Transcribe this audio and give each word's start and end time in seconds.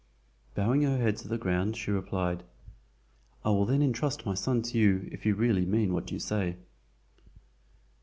Bowing 0.55 0.81
her 0.81 0.97
head 0.97 1.17
to 1.17 1.27
the 1.27 1.37
ground, 1.37 1.77
she 1.77 1.91
replied: 1.91 2.41
"I 3.45 3.49
will 3.49 3.67
then 3.67 3.83
intrust 3.83 4.25
my 4.25 4.33
son 4.33 4.63
to 4.63 4.77
you 4.79 5.07
if 5.11 5.27
you 5.27 5.35
really 5.35 5.63
mean 5.67 5.93
what 5.93 6.09
you 6.11 6.17
say." 6.17 6.57